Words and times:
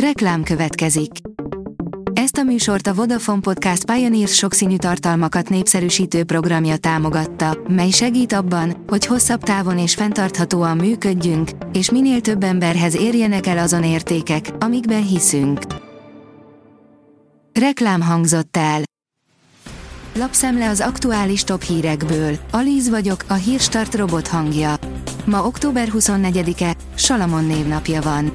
Reklám 0.00 0.42
következik. 0.42 1.10
Ezt 2.12 2.36
a 2.36 2.42
műsort 2.42 2.86
a 2.86 2.94
Vodafone 2.94 3.40
Podcast 3.40 3.84
Pioneers 3.84 4.34
sokszínű 4.34 4.76
tartalmakat 4.76 5.48
népszerűsítő 5.48 6.24
programja 6.24 6.76
támogatta, 6.76 7.58
mely 7.68 7.90
segít 7.90 8.32
abban, 8.32 8.84
hogy 8.86 9.06
hosszabb 9.06 9.42
távon 9.42 9.78
és 9.78 9.94
fenntarthatóan 9.94 10.76
működjünk, 10.76 11.50
és 11.72 11.90
minél 11.90 12.20
több 12.20 12.42
emberhez 12.42 12.96
érjenek 12.96 13.46
el 13.46 13.58
azon 13.58 13.84
értékek, 13.84 14.50
amikben 14.58 15.06
hiszünk. 15.06 15.60
Reklám 17.52 18.02
hangzott 18.02 18.56
el. 18.56 18.80
Lapszemle 20.14 20.68
az 20.68 20.80
aktuális 20.80 21.44
top 21.44 21.62
hírekből. 21.62 22.38
Alíz 22.50 22.88
vagyok, 22.88 23.24
a 23.28 23.34
hírstart 23.34 23.94
robot 23.94 24.28
hangja. 24.28 24.74
Ma 25.24 25.46
október 25.46 25.88
24-e, 25.92 26.74
Salamon 26.94 27.44
névnapja 27.44 28.02
van. 28.02 28.32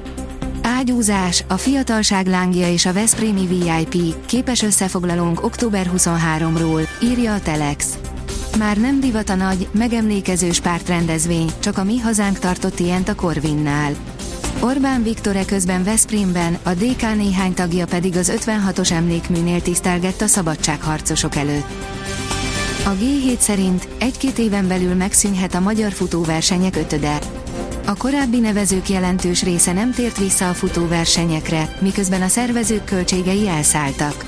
Ágyúzás, 0.62 1.44
a 1.48 1.56
fiatalság 1.56 2.26
lángja 2.26 2.72
és 2.72 2.86
a 2.86 2.92
Veszprémi 2.92 3.46
VIP, 3.46 4.26
képes 4.26 4.62
összefoglalónk 4.62 5.44
október 5.44 5.90
23-ról, 5.96 6.88
írja 7.02 7.34
a 7.34 7.40
Telex. 7.40 7.98
Már 8.58 8.76
nem 8.76 9.00
divat 9.00 9.28
a 9.28 9.34
nagy, 9.34 9.68
megemlékezős 9.72 10.60
pártrendezvény, 10.60 11.50
csak 11.58 11.78
a 11.78 11.84
mi 11.84 11.98
hazánk 11.98 12.38
tartott 12.38 12.78
ilyent 12.78 13.08
a 13.08 13.14
Corvinnál. 13.14 13.92
Orbán 14.60 15.02
Viktor 15.02 15.44
közben 15.44 15.84
Veszprémben, 15.84 16.58
a 16.62 16.70
DK 16.70 17.16
néhány 17.16 17.54
tagja 17.54 17.86
pedig 17.86 18.16
az 18.16 18.32
56-os 18.36 18.90
emlékműnél 18.90 19.62
tisztelgett 19.62 20.20
a 20.20 20.26
szabadságharcosok 20.26 21.36
előtt. 21.36 21.70
A 22.84 22.90
G7 22.90 23.38
szerint 23.38 23.88
egy-két 23.98 24.38
éven 24.38 24.68
belül 24.68 24.94
megszűnhet 24.94 25.54
a 25.54 25.60
magyar 25.60 25.92
futóversenyek 25.92 26.76
ötöde. 26.76 27.18
A 27.92 27.96
korábbi 27.96 28.38
nevezők 28.38 28.88
jelentős 28.88 29.42
része 29.42 29.72
nem 29.72 29.92
tért 29.92 30.18
vissza 30.18 30.48
a 30.48 30.52
futóversenyekre, 30.52 31.76
miközben 31.80 32.22
a 32.22 32.28
szervezők 32.28 32.84
költségei 32.84 33.48
elszálltak. 33.48 34.24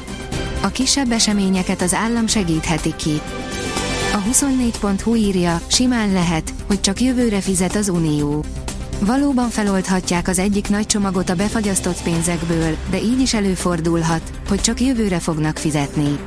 A 0.63 0.69
kisebb 0.69 1.13
eseményeket 1.13 1.83
az 1.83 1.95
állam 1.95 2.27
segítheti 2.27 2.95
ki. 2.97 3.21
A 4.13 4.23
24.hu 4.31 5.15
írja, 5.15 5.61
simán 5.67 6.13
lehet, 6.13 6.53
hogy 6.67 6.81
csak 6.81 7.01
jövőre 7.01 7.41
fizet 7.41 7.75
az 7.75 7.89
Unió. 7.89 8.45
Valóban 9.01 9.49
feloldhatják 9.49 10.29
az 10.29 10.39
egyik 10.39 10.69
nagy 10.69 10.87
csomagot 10.87 11.31
a 11.31 11.35
befagyasztott 11.35 12.03
pénzekből, 12.03 12.77
de 12.91 13.03
így 13.03 13.21
is 13.21 13.35
előfordulhat, 13.35 14.33
hogy 14.49 14.61
csak 14.61 14.81
jövőre 14.81 15.19
fognak 15.19 15.59
fizetni. 15.59 16.19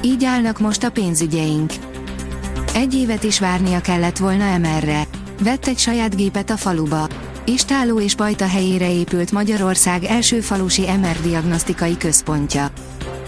Így 0.00 0.24
állnak 0.24 0.58
most 0.58 0.84
a 0.84 0.90
pénzügyeink. 0.90 1.72
Egy 2.74 2.94
évet 2.94 3.22
is 3.22 3.40
várnia 3.40 3.80
kellett 3.80 4.18
volna 4.18 4.44
emerre. 4.44 5.06
Vett 5.42 5.66
egy 5.66 5.78
saját 5.78 6.16
gépet 6.16 6.50
a 6.50 6.56
faluba. 6.56 7.08
Istáló 7.44 8.00
és 8.00 8.14
Pajta 8.14 8.46
helyére 8.46 8.92
épült 8.92 9.32
Magyarország 9.32 10.04
első 10.04 10.40
falusi 10.40 10.82
MR 10.82 11.20
diagnosztikai 11.22 11.96
központja. 11.96 12.70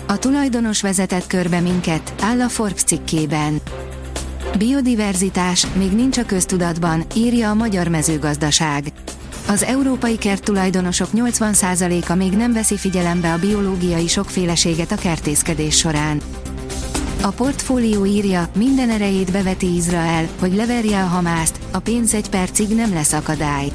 A 0.06 0.18
tulajdonos 0.18 0.82
vezetett 0.82 1.26
körbe 1.26 1.60
minket, 1.60 2.14
áll 2.20 2.40
a 2.40 2.48
Forbes 2.48 2.82
cikkében. 2.82 3.60
Biodiverzitás 4.58 5.66
még 5.72 5.92
nincs 5.92 6.18
a 6.18 6.24
köztudatban, 6.24 7.04
írja 7.14 7.50
a 7.50 7.54
Magyar 7.54 7.88
Mezőgazdaság. 7.88 8.92
Az 9.48 9.62
európai 9.62 10.18
kerttulajdonosok 10.18 11.08
80%-a 11.14 12.14
még 12.14 12.32
nem 12.32 12.52
veszi 12.52 12.76
figyelembe 12.76 13.32
a 13.32 13.38
biológiai 13.38 14.06
sokféleséget 14.06 14.92
a 14.92 14.96
kertészkedés 14.96 15.76
során. 15.76 16.20
A 17.24 17.30
portfólió 17.30 18.04
írja, 18.04 18.48
minden 18.56 18.90
erejét 18.90 19.32
beveti 19.32 19.74
Izrael, 19.74 20.28
hogy 20.40 20.54
leverje 20.54 21.02
a 21.02 21.06
Hamászt, 21.06 21.58
a 21.72 21.78
pénz 21.78 22.14
egy 22.14 22.30
percig 22.30 22.68
nem 22.68 22.92
lesz 22.92 23.12
akadály. 23.12 23.68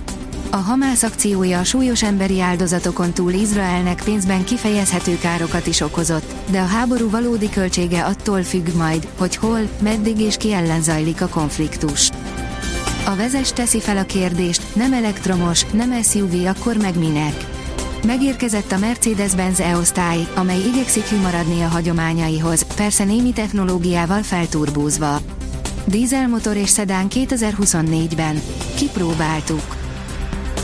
A 0.50 0.56
Hamász 0.56 1.04
akciója 1.04 1.60
a 1.60 1.64
súlyos 1.64 2.04
emberi 2.04 2.42
áldozatokon 2.42 3.14
túl 3.14 3.32
Izraelnek 3.32 4.04
pénzben 4.04 4.44
kifejezhető 4.44 5.18
károkat 5.18 5.68
is 5.68 5.82
okozott, 5.82 6.34
de 6.52 6.60
a 6.60 6.66
háború 6.66 7.10
valódi 7.10 7.50
költsége 7.50 8.04
attól 8.04 8.44
függ 8.44 8.68
majd, 8.76 9.08
hogy 9.18 9.36
hol, 9.36 9.70
meddig 9.82 10.20
és 10.20 10.38
ki 10.38 10.54
ellen 10.54 10.82
zajlik 10.82 11.22
a 11.22 11.28
konfliktus. 11.28 12.10
A 13.06 13.16
vezes 13.16 13.52
teszi 13.52 13.80
fel 13.80 13.98
a 13.98 14.04
kérdést, 14.04 14.76
nem 14.76 14.94
elektromos, 14.94 15.66
nem 15.66 16.02
SUV, 16.02 16.46
akkor 16.46 16.78
meg 16.78 16.98
minek? 16.98 17.49
Megérkezett 18.06 18.72
a 18.72 18.78
Mercedes-Benz 18.78 19.60
E-osztály, 19.60 20.28
amely 20.36 20.60
igyekszik 20.60 21.22
maradni 21.22 21.62
a 21.62 21.68
hagyományaihoz, 21.68 22.76
persze 22.76 23.04
némi 23.04 23.32
technológiával 23.32 24.24
felturbózva. 24.24 25.20
Dízelmotor 25.86 26.56
és 26.56 26.70
szedán 26.70 27.08
2024-ben. 27.10 28.42
Kipróbáltuk. 28.76 29.78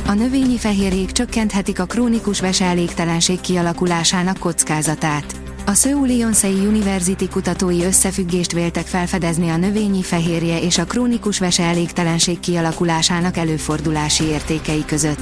A 0.08 0.14
növényi 0.14 0.58
fehérjék 0.58 1.12
csökkenthetik 1.12 1.80
a 1.80 1.86
krónikus 1.86 2.40
veselégtelenség 2.40 3.42
kialakulásának 3.42 4.38
kockázatát. 4.38 5.36
A 5.66 5.74
Seoul 5.74 6.10
Yonsei 6.10 6.66
University 6.66 7.30
kutatói 7.30 7.84
összefüggést 7.84 8.52
véltek 8.52 8.86
felfedezni 8.86 9.50
a 9.50 9.58
növényi 9.58 10.04
fehérje 10.04 10.62
és 10.62 10.78
a 10.78 10.86
krónikus 10.86 11.40
veselégtelenség 11.40 12.40
kialakulásának 12.40 13.38
előfordulási 13.38 14.24
értékei 14.24 14.86
között. 14.86 15.20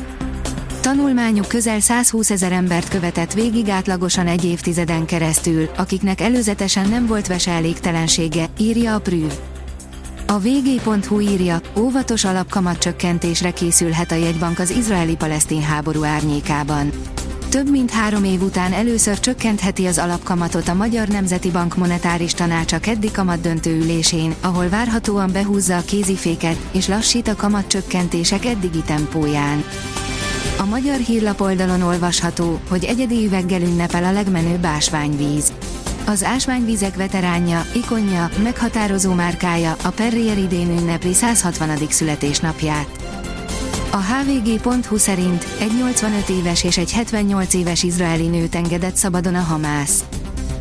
Tanulmányuk 0.84 1.48
közel 1.48 1.80
120 1.80 2.30
ezer 2.30 2.52
embert 2.52 2.90
követett 2.90 3.34
végig 3.34 3.70
átlagosan 3.70 4.28
egy 4.28 4.46
évtizeden 4.46 5.06
keresztül, 5.06 5.70
akiknek 5.78 6.22
előzetesen 6.22 6.90
nem 6.90 7.06
volt 7.06 7.28
veselégtelensége, 7.28 8.46
írja 8.58 8.96
a 8.96 9.00
Prüv. 9.00 9.32
A 10.28 10.40
vg.hu 10.40 11.20
írja, 11.20 11.62
óvatos 11.78 12.26
alapkamat 12.26 12.78
csökkentésre 12.78 13.52
készülhet 13.52 14.12
a 14.12 14.16
jegybank 14.16 14.60
az 14.60 14.70
izraeli-palesztin 14.70 15.62
háború 15.62 16.04
árnyékában. 16.04 16.92
Több 17.50 17.70
mint 17.70 17.92
három 17.92 18.24
év 18.24 18.42
után 18.42 18.74
először 18.74 19.20
csökkentheti 19.20 19.86
az 19.86 19.98
alapkamatot 19.98 20.68
a 20.68 20.74
Magyar 20.74 21.08
Nemzeti 21.08 21.52
Bank 21.52 21.78
monetáris 21.78 22.34
tanácsa 22.34 22.80
keddi 22.80 23.12
kamat 23.12 23.42
döntő 23.42 23.76
ülésén, 23.76 24.36
ahol 24.42 24.70
várhatóan 24.70 25.32
behúzza 25.32 25.78
a 25.78 25.86
kéziféket, 25.86 26.58
és 26.72 26.88
lassít 26.88 27.28
a 27.28 27.36
kamat 27.36 27.68
csökkentések 27.68 28.46
eddigi 28.46 28.82
tempóján. 28.86 29.64
A 30.58 30.66
magyar 30.66 30.98
hírlap 30.98 31.42
oldalon 31.42 31.81
olvasható, 31.81 32.59
hogy 32.70 32.84
egyedi 32.84 33.26
üveggel 33.26 33.62
ünnepel 33.62 34.04
a 34.04 34.12
legmenőbb 34.12 34.66
ásványvíz. 34.66 35.54
Az 36.06 36.24
ásványvizek 36.24 36.96
veteránja, 36.96 37.66
ikonja, 37.74 38.30
meghatározó 38.44 39.14
márkája, 39.14 39.76
a 39.84 39.90
Perrier 39.90 40.38
idén 40.38 40.78
ünnepli 40.78 41.14
160. 41.14 41.78
születésnapját. 41.90 42.88
A 43.92 43.98
hvg.hu 43.98 44.98
szerint 44.98 45.48
egy 45.59 45.72
85 45.78 46.30
éves 46.30 46.64
és 46.64 46.78
egy 46.78 46.92
78 46.92 47.54
éves 47.54 47.84
izraeli 47.84 48.28
nőt 48.28 48.56
engedett 48.56 48.96
szabadon 48.96 49.36
a 49.36 49.42
Hamász. 49.42 50.04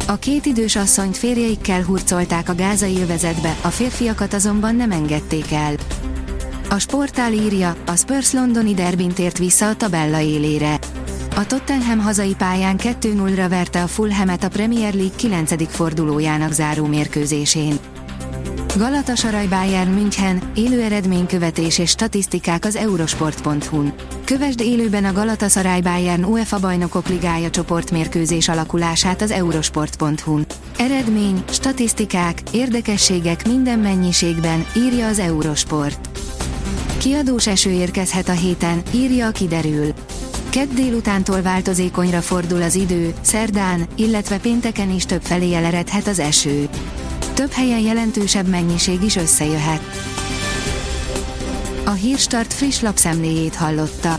A 0.06 0.16
két 0.16 0.46
idős 0.46 0.76
asszonyt 0.76 1.16
férjeikkel 1.16 1.82
hurcolták 1.82 2.48
a 2.48 2.54
gázai 2.54 3.00
övezetbe, 3.00 3.56
a 3.60 3.68
férfiakat 3.68 4.34
azonban 4.34 4.76
nem 4.76 4.90
engedték 4.90 5.52
el. 5.52 5.74
A 6.72 6.78
sportál 6.78 7.32
írja, 7.32 7.76
a 7.86 7.96
Spurs 7.96 8.32
londoni 8.32 8.74
derbin 8.74 9.08
tért 9.08 9.38
vissza 9.38 9.68
a 9.68 9.76
tabella 9.76 10.20
élére. 10.20 10.78
A 11.36 11.46
Tottenham 11.46 11.98
hazai 11.98 12.34
pályán 12.34 12.76
2-0-ra 12.78 13.46
verte 13.48 13.82
a 13.82 13.86
Fulhamet 13.86 14.44
a 14.44 14.48
Premier 14.48 14.94
League 14.94 15.16
9. 15.16 15.72
fordulójának 15.72 16.52
záró 16.52 16.86
mérkőzésén. 16.86 17.78
Galatasaray 18.76 19.46
Bayern 19.46 19.90
München, 19.90 20.42
élő 20.54 20.82
eredménykövetés 20.82 21.78
és 21.78 21.90
statisztikák 21.90 22.64
az 22.64 22.76
eurosport.hu-n. 22.76 23.92
Kövesd 24.24 24.60
élőben 24.60 25.04
a 25.04 25.12
Galatasaray 25.12 25.80
Bayern 25.80 26.24
UEFA 26.24 26.58
bajnokok 26.58 27.08
ligája 27.08 27.50
csoportmérkőzés 27.50 28.48
alakulását 28.48 29.22
az 29.22 29.30
eurosport.hu-n. 29.30 30.46
Eredmény, 30.78 31.42
statisztikák, 31.50 32.42
érdekességek 32.52 33.46
minden 33.46 33.78
mennyiségben, 33.78 34.66
írja 34.76 35.06
az 35.06 35.18
Eurosport. 35.18 36.11
Kiadós 37.02 37.46
eső 37.46 37.70
érkezhet 37.70 38.28
a 38.28 38.32
héten, 38.32 38.82
írja 38.94 39.26
a 39.26 39.30
kiderül. 39.30 39.92
Kedd 40.50 40.74
délutántól 40.74 41.42
változékonyra 41.42 42.20
fordul 42.20 42.62
az 42.62 42.74
idő, 42.74 43.14
szerdán, 43.20 43.86
illetve 43.94 44.38
pénteken 44.38 44.90
is 44.90 45.04
több 45.04 45.22
felé 45.22 45.54
eleredhet 45.54 46.06
az 46.06 46.18
eső. 46.18 46.68
Több 47.34 47.50
helyen 47.50 47.80
jelentősebb 47.80 48.48
mennyiség 48.48 49.02
is 49.02 49.16
összejöhet. 49.16 49.82
A 51.84 51.90
Hírstart 51.90 52.52
friss 52.52 52.80
lapszemléjét 52.80 53.54
hallotta. 53.54 54.18